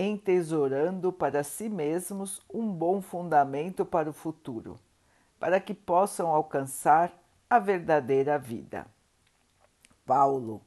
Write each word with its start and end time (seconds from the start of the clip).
entesourando 0.00 1.12
para 1.12 1.42
si 1.42 1.68
mesmos 1.68 2.40
um 2.52 2.72
bom 2.72 3.00
fundamento 3.00 3.84
para 3.84 4.08
o 4.08 4.12
futuro, 4.12 4.78
para 5.38 5.60
que 5.60 5.74
possam 5.74 6.28
alcançar 6.28 7.12
a 7.48 7.58
verdadeira 7.58 8.38
vida. 8.38 8.86
Paulo 10.06 10.62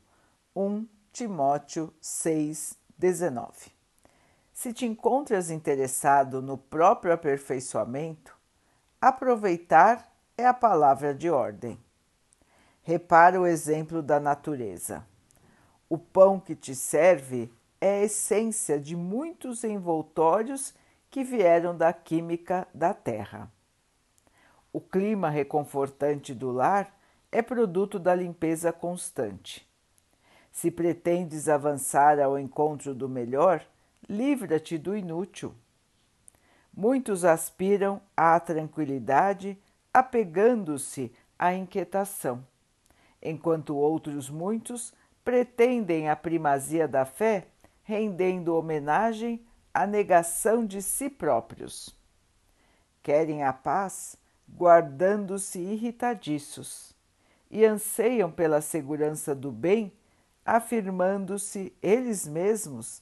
1 0.55 0.87
Timóteo 1.11 1.93
6, 2.01 2.77
19 2.97 3.71
Se 4.51 4.73
te 4.73 4.85
encontras 4.85 5.51
interessado 5.51 6.41
no 6.41 6.57
próprio 6.57 7.13
aperfeiçoamento, 7.13 8.35
aproveitar 8.99 10.11
é 10.37 10.45
a 10.45 10.53
palavra 10.53 11.13
de 11.13 11.29
ordem. 11.29 11.79
Repara 12.81 13.39
o 13.39 13.45
exemplo 13.45 14.01
da 14.01 14.19
natureza. 14.19 15.05
O 15.87 15.97
pão 15.97 16.39
que 16.39 16.55
te 16.55 16.75
serve 16.75 17.51
é 17.83 17.95
a 17.95 18.03
essência 18.03 18.79
de 18.79 18.95
muitos 18.95 19.65
envoltórios 19.65 20.73
que 21.11 21.21
vieram 21.21 21.75
da 21.75 21.91
química 21.91 22.65
da 22.73 22.93
terra. 22.93 23.51
O 24.71 24.79
clima 24.79 25.29
reconfortante 25.29 26.33
do 26.33 26.49
lar 26.49 26.97
é 27.29 27.41
produto 27.41 27.99
da 27.99 28.15
limpeza 28.15 28.71
constante. 28.71 29.69
Se 30.49 30.71
pretendes 30.71 31.49
avançar 31.49 32.21
ao 32.21 32.39
encontro 32.39 32.95
do 32.95 33.09
melhor, 33.09 33.61
livra-te 34.07 34.77
do 34.77 34.95
inútil. 34.95 35.53
Muitos 36.73 37.25
aspiram 37.25 37.99
à 38.15 38.39
tranquilidade 38.39 39.59
apegando-se 39.93 41.11
à 41.37 41.53
inquietação, 41.53 42.47
enquanto 43.21 43.75
outros 43.75 44.29
muitos 44.29 44.93
pretendem 45.21 46.07
a 46.07 46.15
primazia 46.15 46.87
da 46.87 47.03
fé 47.03 47.47
rendendo 47.83 48.55
homenagem 48.55 49.45
à 49.73 49.85
negação 49.85 50.65
de 50.65 50.81
si 50.81 51.09
próprios. 51.09 51.95
Querem 53.01 53.43
a 53.43 53.51
paz, 53.51 54.17
guardando-se 54.49 55.59
irritadiços, 55.59 56.95
e 57.51 57.65
anseiam 57.65 58.31
pela 58.31 58.61
segurança 58.61 59.35
do 59.35 59.51
bem, 59.51 59.91
afirmando-se 60.45 61.73
eles 61.81 62.27
mesmos 62.27 63.01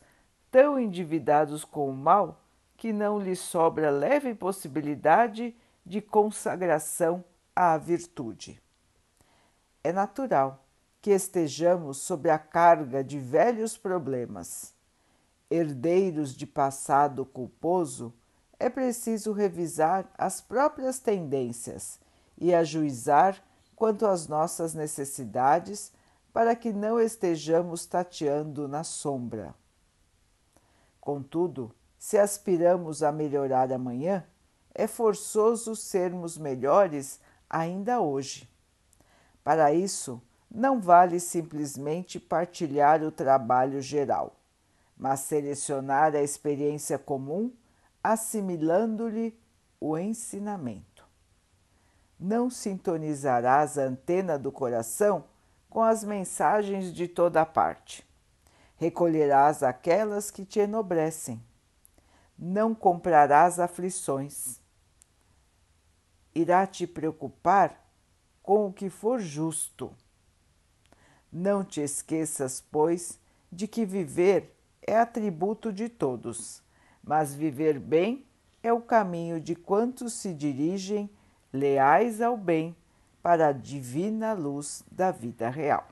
tão 0.52 0.80
endividados 0.80 1.64
com 1.64 1.90
o 1.90 1.94
mal 1.94 2.42
que 2.76 2.92
não 2.92 3.20
lhes 3.20 3.40
sobra 3.40 3.90
leve 3.90 4.34
possibilidade 4.34 5.56
de 5.86 6.02
consagração 6.02 7.24
à 7.56 7.78
virtude. 7.78 8.62
É 9.84 9.92
natural 9.92 10.61
que 11.02 11.12
estejamos 11.12 11.98
sob 11.98 12.30
a 12.30 12.38
carga 12.38 13.04
de 13.04 13.18
velhos 13.20 13.76
problemas. 13.78 14.74
Herdeiros 15.50 16.36
de 16.36 16.46
passado 16.46 17.26
culposo, 17.26 18.14
é 18.60 18.70
preciso 18.70 19.32
revisar 19.32 20.08
as 20.18 20.40
próprias 20.40 21.00
tendências 21.00 22.00
e 22.38 22.54
ajuizar 22.54 23.44
quanto 23.76 24.06
às 24.06 24.28
nossas 24.28 24.76
necessidades 24.76 25.92
para 26.32 26.56
que 26.56 26.72
não 26.72 27.00
estejamos 27.00 27.86
tateando 27.88 28.68
na 28.68 28.84
sombra. 28.84 29.56
Contudo, 31.00 31.74
se 31.98 32.18
aspiramos 32.18 33.02
a 33.02 33.12
melhorar 33.12 33.72
amanhã, 33.74 34.24
é 34.74 34.86
forçoso 34.86 35.75
sermos 35.75 36.38
melhores 36.38 37.20
ainda 37.50 38.00
hoje. 38.00 38.48
Para 39.44 39.74
isso, 39.74 40.22
não 40.53 40.81
vale 40.81 41.17
simplesmente 41.17 42.19
partilhar 42.19 43.01
o 43.03 43.12
trabalho 43.12 43.81
geral, 43.81 44.35
mas 44.97 45.22
selecionar 45.22 46.13
a 46.13 46.22
experiência 46.22 47.00
comum, 47.00 47.53
assimilando-lhe 48.03 49.39
o 49.79 49.97
ensinamento. 49.97 51.06
Não 52.19 52.50
sintonizarás 52.50 53.78
a 53.78 53.84
antena 53.84 54.38
do 54.38 54.51
coração 54.51 55.23
com 55.69 55.81
as 55.81 56.03
mensagens 56.03 56.94
de 56.94 57.07
toda 57.07 57.45
parte. 57.45 58.06
Recolherás 58.75 59.63
aquelas 59.63 60.29
que 60.29 60.44
te 60.44 60.59
enobrecem. 60.59 61.41
Não 62.38 62.75
comprarás 62.75 63.57
aflições. 63.57 64.59
Irá 66.35 66.68
te 66.68 66.85
preocupar 66.85 67.88
com 68.44 68.68
o 68.68 68.73
que 68.73 68.89
for 68.89 69.19
justo 69.19 69.95
não 71.31 71.64
te 71.64 71.81
esqueças, 71.81 72.64
pois, 72.72 73.19
de 73.52 73.68
que 73.68 73.86
viver 73.86 74.53
é 74.81 74.97
atributo 74.97 75.72
de 75.72 75.88
todos, 75.88 76.62
mas 77.03 77.34
viver 77.34 77.80
bem 77.80 78.25
é 78.64 78.72
o 78.74 78.81
caminho 78.81 79.40
de 79.40 79.56
quantos 79.56 80.14
se 80.14 80.34
dirigem 80.34 81.09
leais 81.52 82.22
ao 82.22 82.38
bem 82.38 82.75
para 83.22 83.47
a 83.47 83.52
divina 83.52 84.34
luz 84.34 84.84
da 84.92 85.12
vida 85.12 85.50
real. 85.50 85.88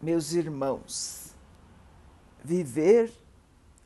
Meus 0.00 0.32
irmãos, 0.32 1.32
viver 2.42 3.12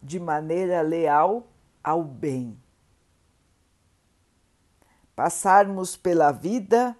de 0.02 0.18
maneira 0.18 0.80
leal 0.80 1.46
ao 1.84 2.02
bem 2.02 2.56
passarmos 5.16 5.96
pela 5.96 6.30
vida 6.30 6.96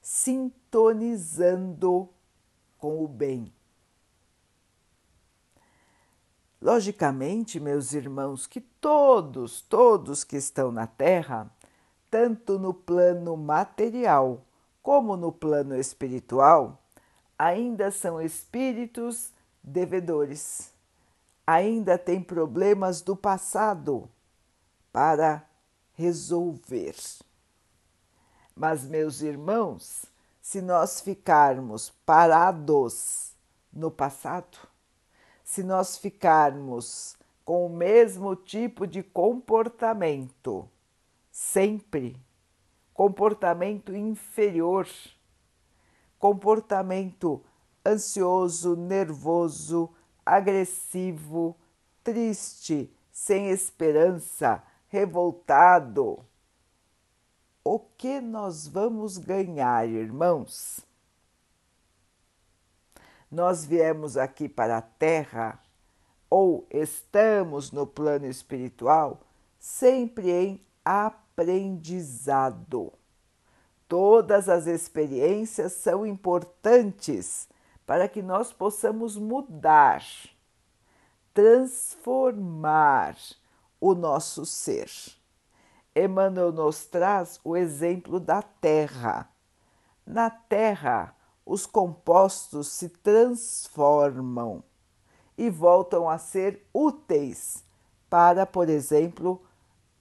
sintonizando 0.00 2.08
com 2.78 3.04
o 3.04 3.08
bem. 3.08 3.52
Logicamente, 6.60 7.60
meus 7.60 7.92
irmãos, 7.92 8.46
que 8.46 8.60
todos, 8.60 9.60
todos 9.62 10.24
que 10.24 10.36
estão 10.36 10.72
na 10.72 10.86
Terra, 10.86 11.50
tanto 12.10 12.58
no 12.58 12.74
plano 12.74 13.36
material 13.36 14.44
como 14.82 15.16
no 15.16 15.30
plano 15.30 15.76
espiritual, 15.76 16.82
ainda 17.38 17.90
são 17.90 18.20
espíritos 18.20 19.32
devedores, 19.62 20.72
ainda 21.46 21.98
têm 21.98 22.22
problemas 22.22 23.02
do 23.02 23.14
passado 23.14 24.10
para 24.92 25.46
resolver. 25.92 26.96
Mas, 28.60 28.84
meus 28.84 29.22
irmãos, 29.22 30.04
se 30.38 30.60
nós 30.60 31.00
ficarmos 31.00 31.88
parados 32.04 33.34
no 33.72 33.90
passado, 33.90 34.58
se 35.42 35.62
nós 35.62 35.96
ficarmos 35.96 37.16
com 37.42 37.64
o 37.64 37.70
mesmo 37.70 38.36
tipo 38.36 38.86
de 38.86 39.02
comportamento, 39.02 40.68
sempre, 41.32 42.20
comportamento 42.92 43.96
inferior, 43.96 44.86
comportamento 46.18 47.42
ansioso, 47.82 48.76
nervoso, 48.76 49.88
agressivo, 50.26 51.56
triste, 52.04 52.94
sem 53.10 53.48
esperança, 53.48 54.62
revoltado, 54.88 56.22
o 57.64 57.78
que 57.78 58.20
nós 58.20 58.66
vamos 58.66 59.16
ganhar, 59.18 59.88
irmãos? 59.88 60.80
Nós 63.30 63.64
viemos 63.64 64.16
aqui 64.16 64.48
para 64.48 64.78
a 64.78 64.82
Terra 64.82 65.62
ou 66.28 66.66
estamos 66.70 67.70
no 67.70 67.86
plano 67.86 68.26
espiritual 68.26 69.20
sempre 69.58 70.30
em 70.30 70.60
aprendizado. 70.84 72.92
Todas 73.86 74.48
as 74.48 74.66
experiências 74.66 75.72
são 75.72 76.04
importantes 76.06 77.48
para 77.84 78.08
que 78.08 78.22
nós 78.22 78.52
possamos 78.52 79.16
mudar, 79.16 80.02
transformar 81.34 83.16
o 83.80 83.94
nosso 83.94 84.46
ser. 84.46 84.88
Emmanuel 85.94 86.52
nos 86.52 86.86
traz 86.86 87.38
o 87.42 87.56
exemplo 87.56 88.20
da 88.20 88.42
terra. 88.42 89.28
Na 90.06 90.30
terra, 90.30 91.16
os 91.44 91.66
compostos 91.66 92.68
se 92.68 92.88
transformam 92.88 94.62
e 95.36 95.50
voltam 95.50 96.08
a 96.08 96.16
ser 96.18 96.64
úteis 96.72 97.64
para, 98.08 98.46
por 98.46 98.68
exemplo, 98.68 99.44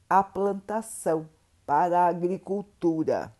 a 0.09 0.23
plantação, 0.23 1.27
para 1.65 2.01
a 2.01 2.07
agricultura. 2.07 3.35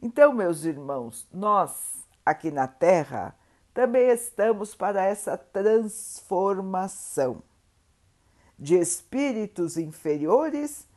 Então, 0.00 0.32
meus 0.32 0.64
irmãos, 0.64 1.26
nós 1.32 2.06
aqui 2.24 2.50
na 2.50 2.66
Terra 2.68 3.36
também 3.74 4.08
estamos 4.08 4.74
para 4.74 5.04
essa 5.04 5.36
transformação 5.36 7.42
de 8.58 8.76
espíritos 8.76 9.76
inferiores 9.76 10.88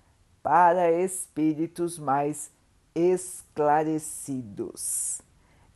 para 0.44 0.92
espíritos 0.92 1.98
mais 2.00 2.52
esclarecidos. 2.94 5.22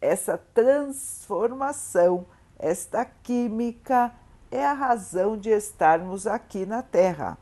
Essa 0.01 0.37
transformação, 0.37 2.25
esta 2.59 3.05
química 3.05 4.13
é 4.51 4.65
a 4.65 4.73
razão 4.73 5.37
de 5.37 5.49
estarmos 5.49 6.27
aqui 6.27 6.65
na 6.65 6.81
Terra. 6.81 7.37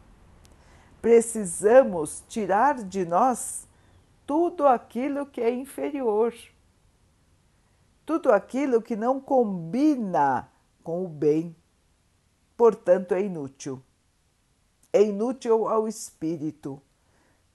Precisamos 1.02 2.24
tirar 2.28 2.76
de 2.76 3.04
nós 3.06 3.68
tudo 4.26 4.68
aquilo 4.68 5.26
que 5.26 5.42
é 5.42 5.54
inferior, 5.54 6.34
tudo 8.06 8.32
aquilo 8.32 8.82
que 8.82 8.96
não 8.96 9.20
combina 9.20 10.50
com 10.84 11.04
o 11.04 11.10
bem, 11.10 11.54
portanto 12.56 13.14
é 13.14 13.22
inútil. 13.22 13.82
É 14.92 15.02
inútil 15.02 15.68
ao 15.68 15.88
espírito. 15.88 16.80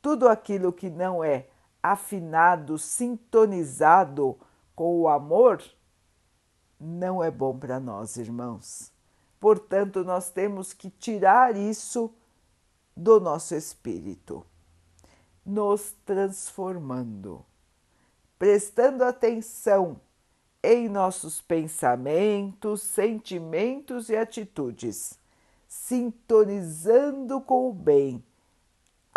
Tudo 0.01 0.29
aquilo 0.29 0.73
que 0.73 0.89
não 0.89 1.23
é 1.23 1.47
afinado, 1.83 2.79
sintonizado 2.79 4.39
com 4.75 5.01
o 5.01 5.09
amor, 5.09 5.63
não 6.81 7.23
é 7.23 7.31
bom 7.31 7.59
para 7.59 7.81
nós, 7.81 8.17
irmãos. 8.17 8.93
Portanto, 9.41 10.05
nós 10.05 10.31
temos 10.31 10.73
que 10.73 10.91
tirar 10.91 11.57
isso 11.57 12.13
do 12.97 13.21
nosso 13.21 13.55
espírito, 13.55 14.45
nos 15.47 15.95
transformando, 16.05 17.45
prestando 18.39 19.05
atenção 19.05 20.01
em 20.63 20.89
nossos 20.89 21.41
pensamentos, 21.41 22.83
sentimentos 22.83 24.09
e 24.09 24.17
atitudes, 24.17 25.19
sintonizando 25.69 27.41
com 27.41 27.71
o 27.71 27.73
bem, 27.73 28.25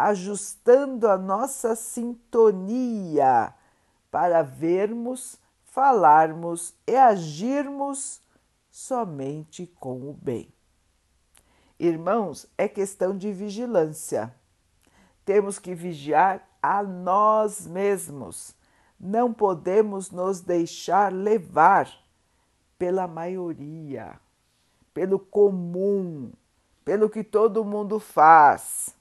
ajustando 0.09 1.07
a 1.07 1.17
nossa 1.17 1.75
sintonia 1.75 3.53
para 4.09 4.41
vermos, 4.41 5.37
falarmos 5.63 6.73
e 6.87 6.95
agirmos 6.95 8.19
somente 8.69 9.67
com 9.79 10.09
o 10.09 10.13
bem. 10.13 10.51
Irmãos, 11.79 12.47
é 12.57 12.67
questão 12.67 13.15
de 13.15 13.31
vigilância. 13.31 14.33
Temos 15.23 15.59
que 15.59 15.75
vigiar 15.75 16.47
a 16.61 16.81
nós 16.81 17.67
mesmos. 17.67 18.55
Não 18.99 19.31
podemos 19.31 20.09
nos 20.09 20.41
deixar 20.41 21.13
levar 21.13 21.91
pela 22.77 23.07
maioria, 23.07 24.19
pelo 24.93 25.19
comum, 25.19 26.31
pelo 26.83 27.09
que 27.09 27.23
todo 27.23 27.63
mundo 27.63 27.99
faz. 27.99 28.95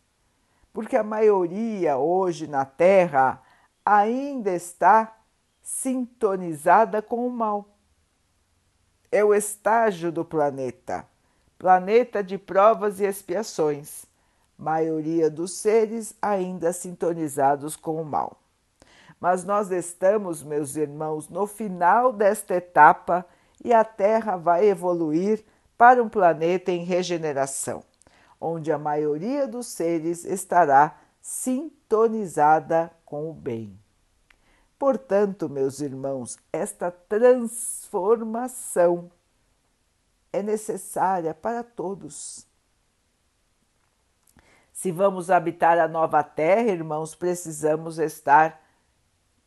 Porque 0.73 0.97
a 0.97 1.03
maioria 1.03 1.97
hoje 1.97 2.47
na 2.47 2.65
Terra 2.65 3.43
ainda 3.85 4.53
está 4.53 5.17
sintonizada 5.63 7.03
com 7.03 7.27
o 7.27 7.31
mal. 7.31 7.69
É 9.11 9.25
o 9.25 9.35
estágio 9.35 10.13
do 10.13 10.25
planeta, 10.25 11.05
planeta 11.59 12.23
de 12.23 12.39
provas 12.39 13.01
e 13.01 13.05
expiações, 13.05 14.07
maioria 14.57 15.29
dos 15.29 15.55
seres 15.55 16.15
ainda 16.23 16.73
sintonizados 16.73 17.75
com 17.75 18.01
o 18.01 18.05
mal. 18.05 18.41
Mas 19.21 19.45
nós 19.45 19.71
estamos, 19.71 20.43
meus 20.43 20.77
irmãos, 20.77 21.29
no 21.29 21.47
final 21.47 22.13
desta 22.13 22.55
etapa 22.55 23.27
e 23.63 23.73
a 23.73 23.85
Terra 23.85 24.37
vai 24.37 24.67
evoluir 24.69 25.45
para 25.77 26.03
um 26.03 26.09
planeta 26.09 26.71
em 26.71 26.85
regeneração, 26.85 27.83
onde 28.41 28.73
a 28.73 28.79
maioria 28.79 29.47
dos 29.47 29.67
seres 29.67 30.25
estará 30.25 30.99
sintonizada 31.21 32.91
com 33.05 33.31
o 33.31 33.35
bem. 33.35 33.79
Portanto, 34.79 35.47
meus 35.49 35.81
irmãos, 35.81 36.39
esta 36.51 36.91
transformação 36.91 39.11
é 40.33 40.43
necessária 40.43 41.35
para 41.35 41.63
todos. 41.63 42.47
Se 44.73 44.91
vamos 44.91 45.31
habitar 45.31 45.79
a 45.79 45.87
nova 45.87 46.23
terra, 46.23 46.71
irmãos, 46.71 47.15
precisamos 47.15 47.99
estar 47.99 48.63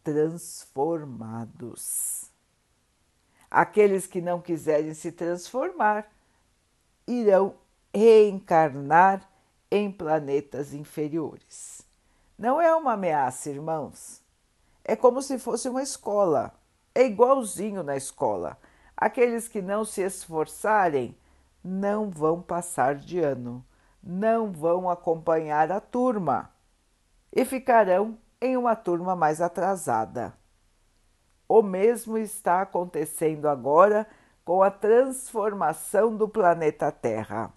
transformados. 0.04 2.30
Aqueles 3.50 4.06
que 4.06 4.22
não 4.22 4.40
quiserem 4.40 4.94
se 4.94 5.12
transformar 5.12 6.08
irão 7.08 7.56
reencarnar 7.94 9.30
em 9.72 9.92
planetas 9.92 10.74
inferiores. 10.74 11.82
Não 12.38 12.60
é 12.62 12.74
uma 12.76 12.94
ameaça, 12.94 13.50
irmãos 13.50 14.24
é 14.84 14.96
como 14.96 15.22
se 15.22 15.40
fosse 15.40 15.70
uma 15.70 15.82
escola. 15.82 16.54
É 16.94 17.06
igualzinho 17.06 17.82
na 17.84 17.96
escola. 17.96 18.58
Aqueles 18.96 19.48
que 19.48 19.62
não 19.62 19.86
se 19.86 20.02
esforçarem 20.02 21.18
não 21.64 22.10
vão 22.10 22.42
passar 22.42 22.96
de 22.96 23.20
ano, 23.20 23.66
não 24.02 24.52
vão 24.52 24.90
acompanhar 24.90 25.72
a 25.72 25.80
turma 25.80 26.52
e 27.32 27.46
ficarão 27.46 28.18
em 28.42 28.58
uma 28.58 28.76
turma 28.76 29.16
mais 29.16 29.42
atrasada. 29.42 30.34
O 31.48 31.62
mesmo 31.62 32.18
está 32.18 32.62
acontecendo 32.62 33.48
agora 33.48 34.06
com 34.44 34.62
a 34.62 34.70
transformação 34.70 36.16
do 36.16 36.28
planeta 36.28 36.92
Terra. 36.92 37.52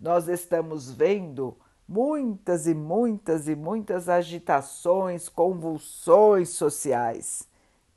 Nós 0.00 0.28
estamos 0.28 0.90
vendo 0.90 1.56
muitas 1.86 2.66
e 2.66 2.74
muitas 2.74 3.48
e 3.48 3.54
muitas 3.54 4.08
agitações, 4.08 5.28
convulsões 5.28 6.48
sociais. 6.48 7.46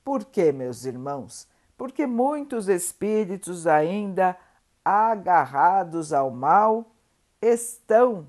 Por 0.04 0.26
quê, 0.26 0.52
meus 0.52 0.84
irmãos? 0.84 1.48
Porque 1.78 2.06
muitos 2.06 2.68
espíritos 2.68 3.66
ainda 3.66 4.38
agarrados 4.84 6.12
ao 6.12 6.30
mal 6.30 6.92
estão 7.42 8.28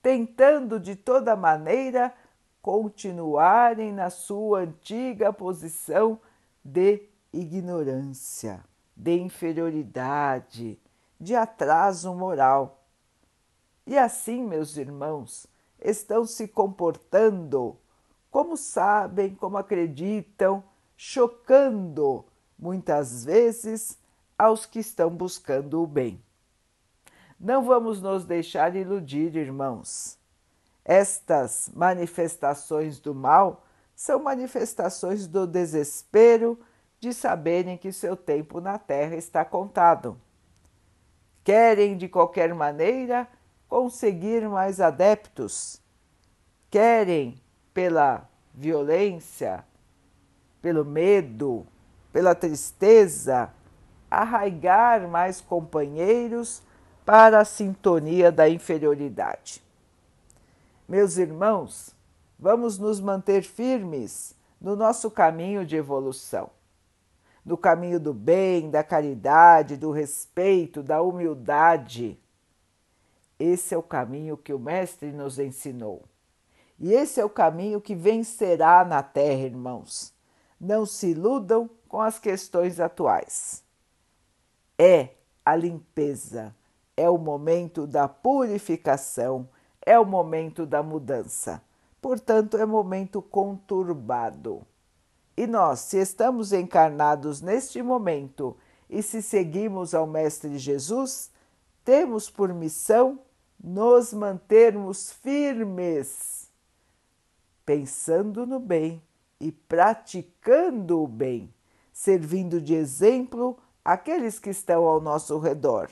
tentando 0.00 0.78
de 0.78 0.94
toda 0.94 1.34
maneira 1.34 2.14
continuarem 2.60 3.92
na 3.92 4.10
sua 4.10 4.60
antiga 4.60 5.32
posição 5.32 6.20
de 6.64 7.02
ignorância, 7.32 8.62
de 8.96 9.18
inferioridade, 9.18 10.78
de 11.20 11.34
atraso 11.34 12.14
moral. 12.14 12.81
E 13.86 13.98
assim, 13.98 14.42
meus 14.42 14.76
irmãos, 14.76 15.46
estão 15.80 16.24
se 16.24 16.46
comportando 16.48 17.76
como 18.30 18.56
sabem, 18.56 19.34
como 19.34 19.58
acreditam, 19.58 20.64
chocando 20.96 22.24
muitas 22.58 23.24
vezes 23.26 23.98
aos 24.38 24.64
que 24.64 24.78
estão 24.78 25.10
buscando 25.10 25.82
o 25.82 25.86
bem. 25.86 26.22
Não 27.38 27.62
vamos 27.64 28.00
nos 28.00 28.24
deixar 28.24 28.74
iludir, 28.74 29.36
irmãos. 29.36 30.16
Estas 30.84 31.70
manifestações 31.74 32.98
do 32.98 33.14
mal 33.14 33.64
são 33.94 34.22
manifestações 34.22 35.26
do 35.26 35.46
desespero 35.46 36.58
de 36.98 37.12
saberem 37.12 37.76
que 37.76 37.92
seu 37.92 38.16
tempo 38.16 38.60
na 38.60 38.78
terra 38.78 39.16
está 39.16 39.44
contado. 39.44 40.16
Querem 41.44 41.96
de 41.96 42.08
qualquer 42.08 42.54
maneira 42.54 43.28
conseguir 43.72 44.46
mais 44.50 44.82
adeptos, 44.82 45.80
querem 46.70 47.40
pela 47.72 48.28
violência, 48.52 49.64
pelo 50.60 50.84
medo, 50.84 51.66
pela 52.12 52.34
tristeza, 52.34 53.50
arraigar 54.10 55.08
mais 55.08 55.40
companheiros 55.40 56.62
para 57.02 57.40
a 57.40 57.46
sintonia 57.46 58.30
da 58.30 58.46
inferioridade. 58.46 59.64
Meus 60.86 61.16
irmãos, 61.16 61.96
vamos 62.38 62.78
nos 62.78 63.00
manter 63.00 63.42
firmes 63.42 64.34
no 64.60 64.76
nosso 64.76 65.10
caminho 65.10 65.64
de 65.64 65.76
evolução, 65.76 66.50
no 67.42 67.56
caminho 67.56 67.98
do 67.98 68.12
bem, 68.12 68.70
da 68.70 68.84
caridade, 68.84 69.78
do 69.78 69.90
respeito, 69.90 70.82
da 70.82 71.00
humildade 71.00 72.18
esse 73.42 73.74
é 73.74 73.78
o 73.78 73.82
caminho 73.82 74.36
que 74.36 74.52
o 74.52 74.58
Mestre 74.58 75.10
nos 75.10 75.38
ensinou. 75.38 76.04
E 76.78 76.92
esse 76.92 77.20
é 77.20 77.24
o 77.24 77.30
caminho 77.30 77.80
que 77.80 77.92
vencerá 77.92 78.84
na 78.84 79.02
Terra, 79.02 79.42
irmãos. 79.42 80.14
Não 80.60 80.86
se 80.86 81.10
iludam 81.10 81.68
com 81.88 82.00
as 82.00 82.20
questões 82.20 82.78
atuais. 82.78 83.64
É 84.78 85.08
a 85.44 85.56
limpeza, 85.56 86.54
é 86.96 87.10
o 87.10 87.18
momento 87.18 87.84
da 87.84 88.06
purificação, 88.06 89.48
é 89.84 89.98
o 89.98 90.04
momento 90.04 90.64
da 90.64 90.80
mudança. 90.80 91.60
Portanto, 92.00 92.56
é 92.56 92.64
momento 92.64 93.20
conturbado. 93.20 94.62
E 95.36 95.48
nós, 95.48 95.80
se 95.80 95.98
estamos 95.98 96.52
encarnados 96.52 97.40
neste 97.40 97.82
momento 97.82 98.56
e 98.88 99.02
se 99.02 99.20
seguimos 99.20 99.94
ao 99.94 100.06
Mestre 100.06 100.58
Jesus, 100.58 101.30
temos 101.84 102.30
por 102.30 102.52
missão 102.54 103.18
nos 103.62 104.12
mantermos 104.12 105.12
firmes, 105.12 106.50
pensando 107.64 108.44
no 108.44 108.58
bem 108.58 109.00
e 109.38 109.52
praticando 109.52 111.00
o 111.00 111.06
bem, 111.06 111.52
servindo 111.92 112.60
de 112.60 112.74
exemplo 112.74 113.56
aqueles 113.84 114.38
que 114.40 114.50
estão 114.50 114.84
ao 114.84 115.00
nosso 115.00 115.38
redor. 115.38 115.88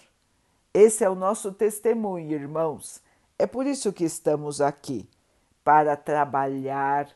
Esse 0.75 1.05
é 1.05 1.11
o 1.11 1.15
nosso 1.15 1.53
testemunho, 1.53 2.33
irmãos. 2.33 3.01
É 3.39 3.47
por 3.47 3.67
isso 3.67 3.93
que 3.93 4.05
estamos 4.05 4.61
aqui 4.61 5.09
para 5.63 5.97
trabalhar, 5.97 7.09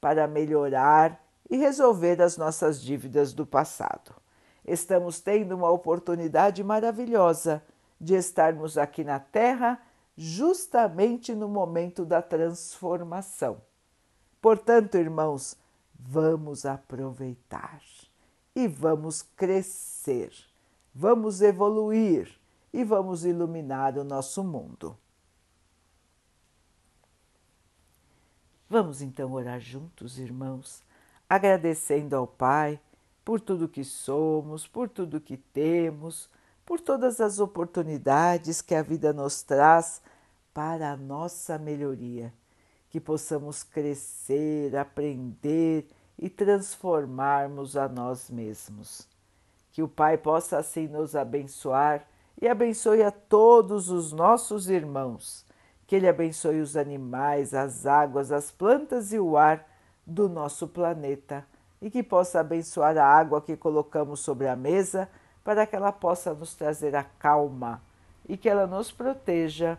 para 0.00 0.26
melhorar 0.26 1.20
e 1.48 1.56
resolver 1.56 2.20
as 2.20 2.36
nossas 2.36 2.80
dívidas 2.80 3.32
do 3.32 3.46
passado. 3.46 4.14
Estamos 4.64 5.20
tendo 5.20 5.56
uma 5.56 5.70
oportunidade 5.70 6.62
maravilhosa 6.62 7.62
de 8.00 8.14
estarmos 8.14 8.78
aqui 8.78 9.04
na 9.04 9.18
Terra 9.18 9.80
justamente 10.22 11.34
no 11.34 11.48
momento 11.48 12.04
da 12.04 12.20
transformação. 12.20 13.62
Portanto, 14.38 14.98
irmãos, 14.98 15.56
vamos 15.98 16.66
aproveitar 16.66 17.80
e 18.54 18.68
vamos 18.68 19.22
crescer, 19.22 20.30
vamos 20.94 21.40
evoluir 21.40 22.38
e 22.70 22.84
vamos 22.84 23.24
iluminar 23.24 23.96
o 23.96 24.04
nosso 24.04 24.44
mundo. 24.44 24.94
Vamos 28.68 29.00
então 29.00 29.32
orar 29.32 29.58
juntos, 29.58 30.18
irmãos, 30.18 30.82
agradecendo 31.30 32.14
ao 32.14 32.26
Pai 32.26 32.78
por 33.24 33.40
tudo 33.40 33.66
que 33.66 33.84
somos, 33.84 34.66
por 34.66 34.86
tudo 34.86 35.18
que 35.18 35.38
temos, 35.38 36.28
por 36.66 36.78
todas 36.78 37.22
as 37.22 37.38
oportunidades 37.38 38.60
que 38.60 38.74
a 38.74 38.82
vida 38.82 39.14
nos 39.14 39.42
traz 39.42 40.02
para 40.52 40.92
a 40.92 40.96
nossa 40.96 41.58
melhoria, 41.58 42.32
que 42.88 43.00
possamos 43.00 43.62
crescer, 43.62 44.76
aprender 44.76 45.86
e 46.18 46.28
transformarmos 46.28 47.76
a 47.76 47.88
nós 47.88 48.28
mesmos. 48.28 49.08
Que 49.72 49.82
o 49.82 49.88
Pai 49.88 50.18
possa 50.18 50.58
assim 50.58 50.88
nos 50.88 51.14
abençoar 51.14 52.06
e 52.40 52.48
abençoe 52.48 53.02
a 53.02 53.10
todos 53.10 53.90
os 53.90 54.12
nossos 54.12 54.68
irmãos. 54.68 55.44
Que 55.86 55.96
Ele 55.96 56.08
abençoe 56.08 56.60
os 56.60 56.76
animais, 56.76 57.54
as 57.54 57.86
águas, 57.86 58.32
as 58.32 58.50
plantas 58.50 59.12
e 59.12 59.18
o 59.18 59.36
ar 59.36 59.66
do 60.06 60.28
nosso 60.28 60.66
planeta 60.66 61.46
e 61.80 61.90
que 61.90 62.02
possa 62.02 62.40
abençoar 62.40 62.98
a 62.98 63.06
água 63.06 63.40
que 63.40 63.56
colocamos 63.56 64.20
sobre 64.20 64.48
a 64.48 64.56
mesa 64.56 65.08
para 65.42 65.66
que 65.66 65.74
ela 65.74 65.92
possa 65.92 66.34
nos 66.34 66.54
trazer 66.54 66.94
a 66.94 67.02
calma 67.02 67.80
e 68.28 68.36
que 68.36 68.48
ela 68.48 68.66
nos 68.66 68.92
proteja 68.92 69.78